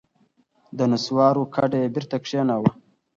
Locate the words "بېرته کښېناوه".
1.95-2.71